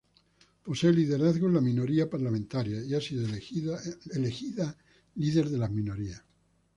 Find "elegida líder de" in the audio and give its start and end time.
3.25-5.57